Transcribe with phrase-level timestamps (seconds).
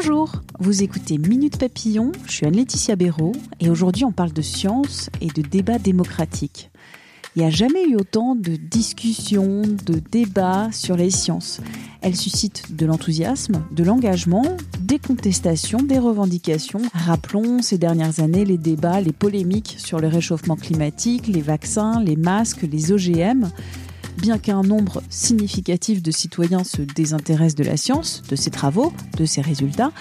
[0.00, 0.30] Bonjour,
[0.60, 5.26] vous écoutez Minute Papillon, je suis Anne-Laetitia Béraud et aujourd'hui on parle de science et
[5.26, 6.70] de débat démocratique.
[7.34, 11.60] Il n'y a jamais eu autant de discussions, de débats sur les sciences.
[12.00, 14.44] Elles suscitent de l'enthousiasme, de l'engagement,
[14.78, 16.82] des contestations, des revendications.
[16.94, 22.16] Rappelons ces dernières années les débats, les polémiques sur le réchauffement climatique, les vaccins, les
[22.16, 23.50] masques, les OGM.
[24.20, 29.24] Bien qu'un nombre significatif de citoyens se désintéressent de la science, de ses travaux, de
[29.24, 29.92] ses résultats,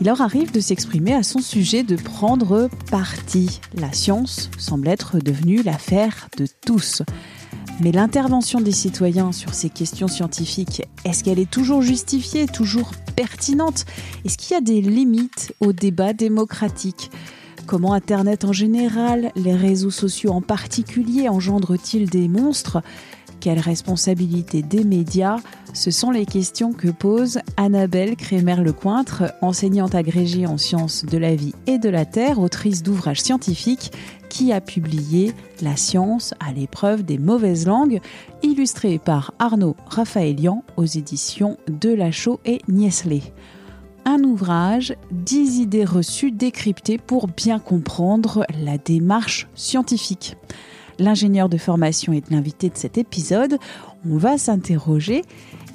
[0.00, 3.60] il leur arrive de s'exprimer à son sujet, de prendre parti.
[3.74, 7.02] La science semble être devenue l'affaire de tous.
[7.80, 13.86] Mais l'intervention des citoyens sur ces questions scientifiques, est-ce qu'elle est toujours justifiée, toujours pertinente?
[14.26, 17.10] Est-ce qu'il y a des limites au débat démocratique?
[17.66, 22.82] Comment Internet en général, les réseaux sociaux en particulier, engendrent-ils des monstres?
[23.42, 25.38] Quelle responsabilité des médias
[25.74, 31.52] Ce sont les questions que pose Annabelle Crémer-Lecointre, enseignante agrégée en sciences de la vie
[31.66, 33.90] et de la terre, autrice d'ouvrages scientifiques,
[34.28, 38.00] qui a publié La science à l'épreuve des mauvaises langues,
[38.44, 43.22] illustré par Arnaud Raphaëlian aux éditions de Lachaud et Niesley.
[44.04, 50.36] Un ouvrage, 10 idées reçues décryptées pour bien comprendre la démarche scientifique
[51.02, 53.58] l'ingénieur de formation est l'invité de cet épisode,
[54.08, 55.22] on va s'interroger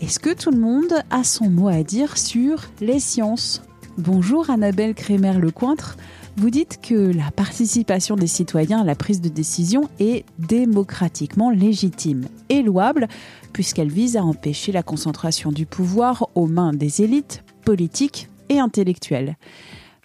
[0.01, 3.63] est-ce que tout le monde a son mot à dire sur les sciences?
[3.97, 5.97] Bonjour Annabelle Crémer-Lecointre.
[6.37, 12.25] Vous dites que la participation des citoyens à la prise de décision est démocratiquement légitime
[12.49, 13.07] et louable
[13.53, 19.35] puisqu'elle vise à empêcher la concentration du pouvoir aux mains des élites politiques et intellectuelles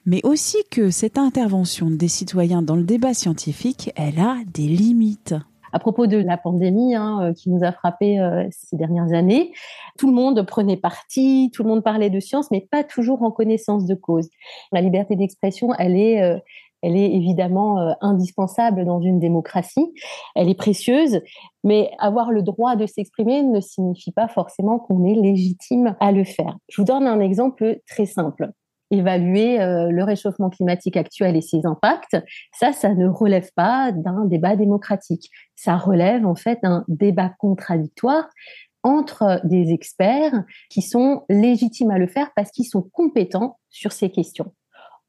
[0.05, 5.35] mais aussi que cette intervention des citoyens dans le débat scientifique, elle a des limites.
[5.73, 9.53] À propos de la pandémie hein, euh, qui nous a frappé euh, ces dernières années,
[9.99, 13.31] tout le monde prenait parti, tout le monde parlait de science, mais pas toujours en
[13.31, 14.29] connaissance de cause.
[14.71, 16.39] La liberté d'expression, elle est, euh,
[16.83, 19.95] elle est évidemment indispensable dans une démocratie.
[20.35, 21.21] Elle est précieuse,
[21.63, 26.25] mais avoir le droit de s'exprimer ne signifie pas forcément qu'on est légitime à le
[26.25, 26.59] faire.
[26.69, 28.51] Je vous donne un exemple très simple
[28.93, 32.17] évaluer euh, le réchauffement climatique actuel et ses impacts,
[32.53, 35.31] ça, ça ne relève pas d'un débat démocratique.
[35.57, 38.29] Ça relève en fait d'un débat contradictoire
[38.85, 44.11] entre des experts qui sont légitimes à le faire parce qu'ils sont compétents sur ces
[44.11, 44.53] questions.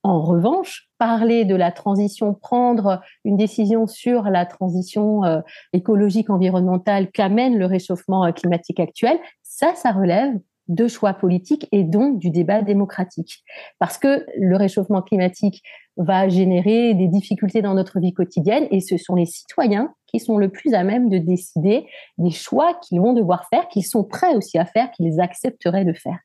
[0.03, 5.39] En revanche, parler de la transition, prendre une décision sur la transition euh,
[5.71, 10.33] écologique environnementale qu'amène le réchauffement euh, climatique actuel, ça, ça relève
[10.67, 13.43] de choix politiques et donc du débat démocratique.
[13.79, 15.61] Parce que le réchauffement climatique
[15.97, 20.37] va générer des difficultés dans notre vie quotidienne et ce sont les citoyens qui sont
[20.37, 21.85] le plus à même de décider
[22.17, 25.93] des choix qu'ils vont devoir faire, qu'ils sont prêts aussi à faire, qu'ils accepteraient de
[25.93, 26.19] faire.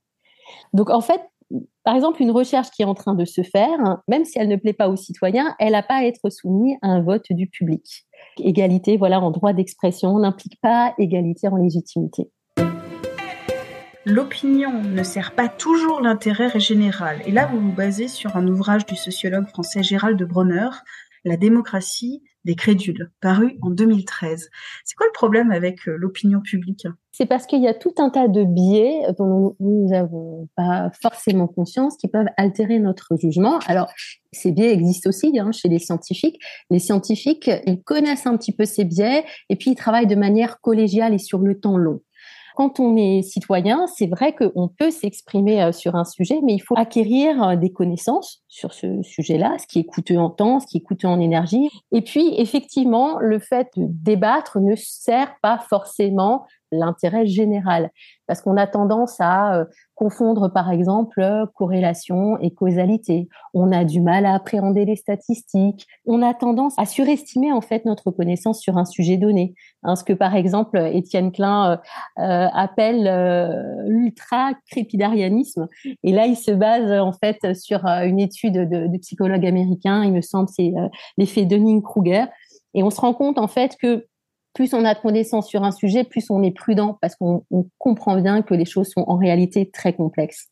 [0.72, 1.20] Donc en fait,
[1.82, 4.56] par exemple, une recherche qui est en train de se faire, même si elle ne
[4.56, 8.06] plaît pas aux citoyens, elle n'a pas à être soumise à un vote du public.
[8.38, 12.31] Égalité, voilà, en droit d'expression n'implique pas égalité en légitimité
[14.09, 17.21] l'opinion ne sert pas toujours l'intérêt général.
[17.27, 20.71] Et là, vous vous basez sur un ouvrage du sociologue français Gérald de Bronner,
[21.25, 24.49] La démocratie des crédules, paru en 2013.
[24.85, 26.87] C'est quoi le problème avec euh, l'opinion publique?
[27.13, 31.49] C'est parce qu'il y a tout un tas de biais dont nous n'avons pas forcément
[31.49, 33.59] conscience qui peuvent altérer notre jugement.
[33.67, 33.93] Alors,
[34.33, 36.39] ces biais existent aussi hein, chez les scientifiques.
[36.71, 40.61] Les scientifiques, ils connaissent un petit peu ces biais et puis ils travaillent de manière
[40.61, 42.01] collégiale et sur le temps long
[42.59, 46.59] quand on est citoyen, c'est vrai qu'on peut s'exprimer euh, sur un sujet, mais il
[46.59, 50.67] faut acquérir euh, des connaissances sur ce sujet-là, ce qui est coûteux en temps, ce
[50.67, 51.69] qui est coûteux en énergie.
[51.93, 57.91] Et puis, effectivement, le fait de débattre ne sert pas forcément l'intérêt général.
[58.26, 61.23] Parce qu'on a tendance à euh, confondre, par exemple,
[61.55, 63.29] corrélation et causalité.
[63.55, 65.87] On a du mal à appréhender les statistiques.
[66.06, 69.55] On a tendance à surestimer, en fait, notre connaissance sur un sujet donné.
[69.82, 71.76] Hein, ce que, par exemple, Étienne Klein euh,
[72.23, 73.05] euh, appelle
[73.87, 75.69] l'ultra-crépidarianisme.
[76.03, 80.12] Et là, il se base, en fait, sur une étude de, de psychologue américain, il
[80.12, 80.73] me semble, c'est
[81.17, 82.26] l'effet Dunning-Kruger.
[82.75, 84.06] Et on se rend compte, en fait, que
[84.58, 87.44] plus on a de connaissances sur un sujet, plus on est prudent parce qu'on
[87.78, 90.49] comprend bien que les choses sont en réalité très complexes.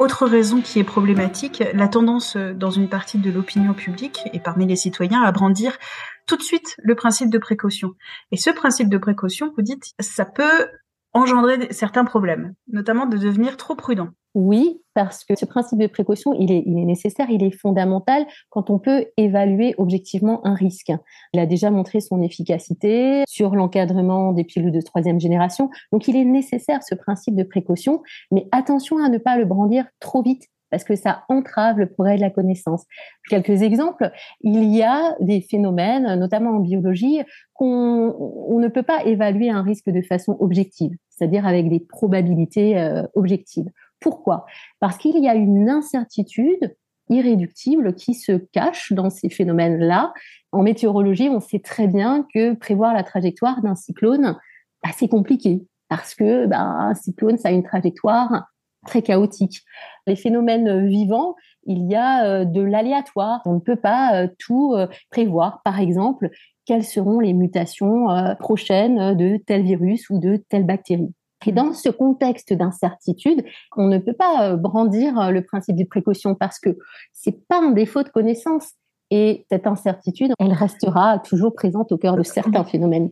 [0.00, 4.40] Autre raison qui est problématique, la tendance euh, dans une partie de l'opinion publique et
[4.40, 5.78] parmi les citoyens à brandir
[6.26, 7.92] tout de suite le principe de précaution.
[8.32, 10.66] Et ce principe de précaution, vous dites, ça peut
[11.12, 14.08] engendrer certains problèmes, notamment de devenir trop prudent.
[14.34, 18.26] Oui, parce que ce principe de précaution, il est, il est nécessaire, il est fondamental
[18.50, 20.92] quand on peut évaluer objectivement un risque.
[21.32, 25.70] Il a déjà montré son efficacité sur l'encadrement des pilules de troisième génération.
[25.92, 29.86] Donc, il est nécessaire ce principe de précaution, mais attention à ne pas le brandir
[29.98, 32.84] trop vite parce que ça entrave le progrès de la connaissance.
[33.28, 34.10] Quelques exemples,
[34.42, 37.20] il y a des phénomènes, notamment en biologie,
[37.54, 38.14] qu'on
[38.48, 43.04] on ne peut pas évaluer un risque de façon objective, c'est-à-dire avec des probabilités euh,
[43.14, 43.68] objectives.
[44.00, 44.46] Pourquoi?
[44.80, 46.76] Parce qu'il y a une incertitude
[47.10, 50.12] irréductible qui se cache dans ces phénomènes-là.
[50.52, 54.36] En météorologie, on sait très bien que prévoir la trajectoire d'un cyclone,
[54.82, 58.48] bah, c'est compliqué parce que bah, un cyclone, ça a une trajectoire
[58.86, 59.62] très chaotique.
[60.06, 61.34] Les phénomènes vivants,
[61.64, 63.42] il y a euh, de l'aléatoire.
[63.44, 65.60] On ne peut pas euh, tout euh, prévoir.
[65.64, 66.30] Par exemple,
[66.64, 68.08] quelles seront les mutations
[68.38, 71.14] prochaines de tel virus ou de telle bactérie?
[71.46, 73.44] Et dans ce contexte d'incertitude,
[73.76, 76.76] on ne peut pas brandir le principe de précaution parce que
[77.12, 78.72] c'est pas un défaut de connaissance.
[79.10, 83.10] Et cette incertitude, elle restera toujours présente au cœur de certains phénomènes.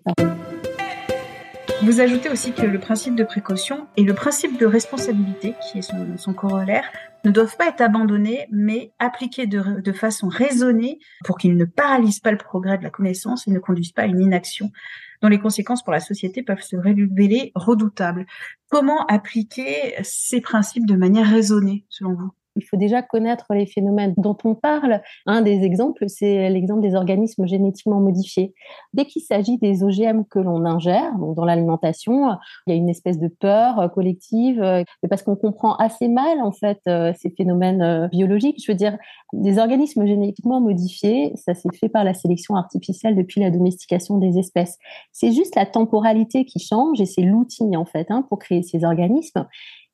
[1.82, 6.17] Vous ajoutez aussi que le principe de précaution et le principe de responsabilité, qui est
[6.17, 6.90] son, corollaire,
[7.25, 12.20] ne doivent pas être abandonnés, mais appliqués de, de façon raisonnée pour qu'ils ne paralysent
[12.20, 14.73] pas le progrès de la connaissance et ne conduisent pas à une inaction
[15.20, 18.26] dont les conséquences pour la société peuvent se révéler redoutables.
[18.70, 22.32] Comment appliquer ces principes de manière raisonnée, selon vous?
[22.56, 25.00] Il faut déjà connaître les phénomènes dont on parle.
[25.26, 28.55] Un des exemples, c'est l'exemple des organismes génétiquement modifiés.
[28.93, 32.31] Dès qu'il s'agit des OGM que l'on ingère, donc dans l'alimentation,
[32.67, 36.53] il y a une espèce de peur collective, euh, parce qu'on comprend assez mal en
[36.53, 38.62] fait euh, ces phénomènes euh, biologiques.
[38.64, 38.97] Je veux dire,
[39.32, 44.38] des organismes génétiquement modifiés, ça s'est fait par la sélection artificielle depuis la domestication des
[44.38, 44.79] espèces.
[45.12, 48.85] C'est juste la temporalité qui change et c'est l'outil en fait hein, pour créer ces
[48.85, 49.47] organismes.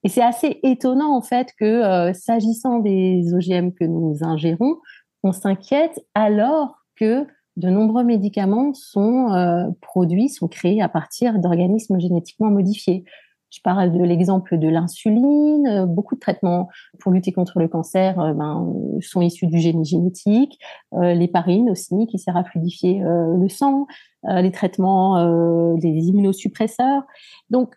[0.05, 4.77] Et c'est assez étonnant en fait que euh, s'agissant des OGM que nous ingérons,
[5.23, 7.27] on s'inquiète alors que
[7.57, 13.05] de nombreux médicaments sont euh, produits, sont créés à partir d'organismes génétiquement modifiés.
[13.51, 15.67] Je parle de l'exemple de l'insuline.
[15.69, 16.69] Euh, beaucoup de traitements
[16.99, 20.59] pour lutter contre le cancer ben, sont issus du génie génétique.
[20.93, 23.87] L'héparine aussi, qui sert à fluidifier le sang.
[24.25, 27.03] les traitements, des immunosuppresseurs.
[27.51, 27.75] Donc,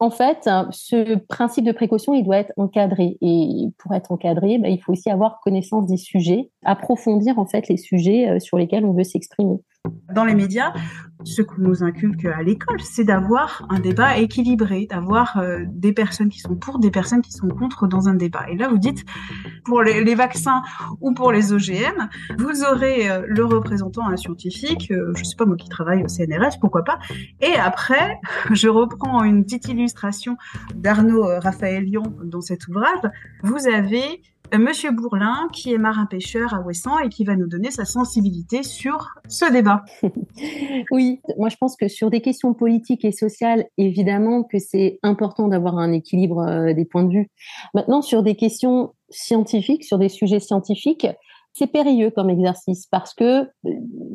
[0.00, 3.18] en fait, ce principe de précaution, il doit être encadré.
[3.20, 7.68] Et pour être encadré, ben, il faut aussi avoir connaissance des sujets, approfondir en fait
[7.68, 9.56] les sujets euh, sur lesquels on veut s'exprimer.
[10.14, 10.72] Dans les médias,
[11.24, 16.28] ce qu'on nous inculque à l'école, c'est d'avoir un débat équilibré, d'avoir euh, des personnes
[16.28, 18.46] qui sont pour, des personnes qui sont contre dans un débat.
[18.48, 19.04] Et là, vous dites,
[19.64, 20.62] pour les, vaccins
[21.00, 22.08] ou pour les OGM,
[22.38, 26.08] vous aurez euh, le représentant, un scientifique, euh, je sais pas moi qui travaille au
[26.08, 26.98] CNRS, pourquoi pas.
[27.40, 28.20] Et après,
[28.52, 30.36] je reprends une petite illustration
[30.74, 33.00] d'Arnaud Raphaël Lyon dans cet ouvrage.
[33.42, 34.22] Vous avez
[34.56, 39.14] Monsieur Bourlin, qui est marin-pêcheur à Ouessant et qui va nous donner sa sensibilité sur
[39.28, 39.84] ce débat.
[40.90, 45.48] oui, moi je pense que sur des questions politiques et sociales, évidemment que c'est important
[45.48, 47.30] d'avoir un équilibre euh, des points de vue.
[47.74, 51.06] Maintenant, sur des questions scientifiques, sur des sujets scientifiques,
[51.58, 53.46] c'est périlleux comme exercice parce que euh,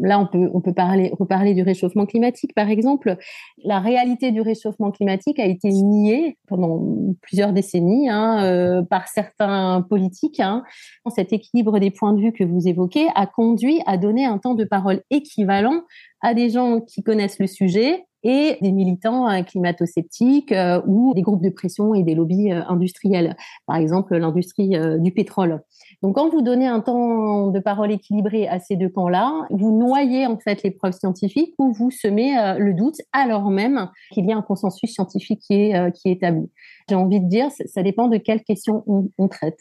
[0.02, 3.18] là, on peut, on peut parler, reparler du réchauffement climatique, par exemple.
[3.64, 6.82] La réalité du réchauffement climatique a été niée pendant
[7.22, 10.40] plusieurs décennies hein, euh, par certains politiques.
[10.40, 10.64] Hein.
[11.14, 14.56] Cet équilibre des points de vue que vous évoquez a conduit à donner un temps
[14.56, 15.82] de parole équivalent
[16.22, 20.54] à des gens qui connaissent le sujet et des militants euh, climato-sceptiques
[20.88, 25.62] ou des groupes de pression et des lobbies industriels, par exemple l'industrie du pétrole.
[26.02, 30.28] Donc, quand vous donnez un temps de parole équilibré à ces deux camps-là, vous noyez
[30.28, 34.34] en fait les preuves scientifiques ou vous semez euh, le doute alors même qu'il y
[34.34, 36.50] a un consensus scientifique qui est, euh, qui est établi.
[36.90, 39.60] J'ai envie de dire, ça dépend de quelles questions on, traite.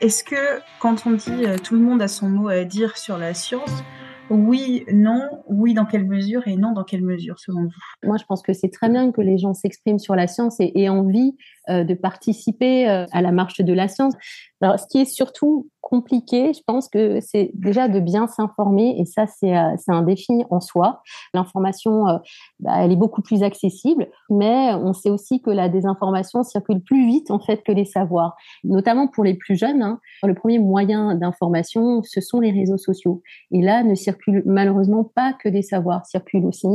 [0.00, 3.18] Est-ce que quand on dit euh, tout le monde a son mot à dire sur
[3.18, 3.82] la science,
[4.30, 7.70] oui, non, oui, dans quelle mesure et non, dans quelle mesure, selon vous?
[8.02, 10.72] Moi, je pense que c'est très bien que les gens s'expriment sur la science et
[10.74, 11.36] aient envie
[11.68, 14.14] euh, de participer euh, à la marche de la science.
[14.60, 19.04] Alors, ce qui est surtout compliqué, je pense que c'est déjà de bien s'informer et
[19.04, 21.02] ça c'est euh, un défi en soi.
[21.34, 22.16] L'information, euh,
[22.58, 27.06] bah, elle est beaucoup plus accessible, mais on sait aussi que la désinformation circule plus
[27.06, 29.82] vite en fait que les savoirs, notamment pour les plus jeunes.
[29.82, 30.00] Hein.
[30.22, 33.22] Le premier moyen d'information, ce sont les réseaux sociaux.
[33.52, 36.66] Et là, ne circulent malheureusement pas que des savoirs, circulent aussi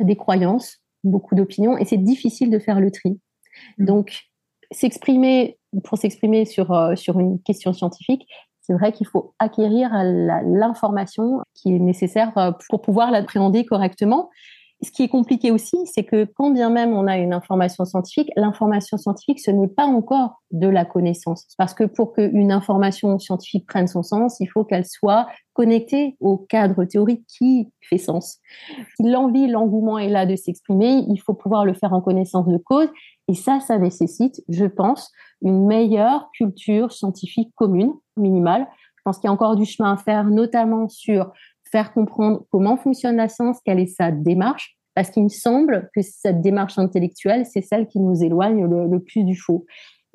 [0.00, 3.20] des croyances, beaucoup d'opinions, et c'est difficile de faire le tri.
[3.78, 3.84] Mmh.
[3.84, 4.26] Donc,
[4.72, 8.26] s'exprimer pour s'exprimer sur euh, sur une question scientifique,
[8.66, 14.30] c'est vrai qu'il faut acquérir l'information qui est nécessaire euh, pour pouvoir l'appréhender correctement.
[14.82, 18.30] Ce qui est compliqué aussi, c'est que quand bien même on a une information scientifique,
[18.36, 21.46] l'information scientifique, ce n'est pas encore de la connaissance.
[21.56, 26.36] Parce que pour qu'une information scientifique prenne son sens, il faut qu'elle soit connectée au
[26.36, 28.38] cadre théorique qui fait sens.
[28.96, 32.58] Si l'envie, l'engouement est là de s'exprimer, il faut pouvoir le faire en connaissance de
[32.58, 32.88] cause.
[33.28, 38.68] Et ça, ça nécessite, je pense, une meilleure culture scientifique commune, minimale.
[38.96, 41.32] Je pense qu'il y a encore du chemin à faire, notamment sur
[41.70, 46.00] faire comprendre comment fonctionne la science, quelle est sa démarche, parce qu'il me semble que
[46.02, 49.66] cette démarche intellectuelle, c'est celle qui nous éloigne le, plus du faux.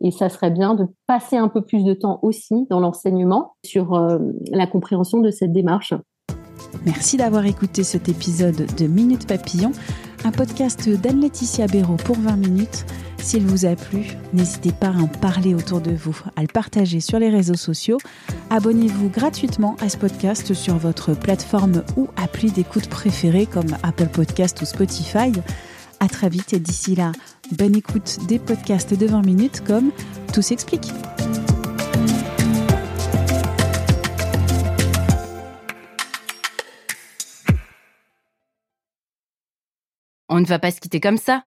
[0.04, 3.94] Et ça serait bien de passer un peu plus de temps aussi dans l'enseignement sur
[3.94, 4.18] euh,
[4.52, 5.94] la compréhension de cette démarche.
[6.86, 9.72] Merci d'avoir écouté cet épisode de Minute Papillon,
[10.24, 12.86] un podcast d'Anne-Laetitia Béraud pour 20 minutes.
[13.22, 17.00] S'il vous a plu, n'hésitez pas à en parler autour de vous, à le partager
[17.00, 18.00] sur les réseaux sociaux.
[18.50, 24.62] Abonnez-vous gratuitement à ce podcast sur votre plateforme ou appli d'écoute préférée comme Apple Podcast
[24.62, 25.32] ou Spotify.
[26.00, 27.12] À très vite et d'ici là,
[27.52, 29.92] bonne écoute des podcasts de 20 minutes comme
[30.34, 30.92] Tout s'explique.
[40.28, 41.44] On ne va pas se quitter comme ça.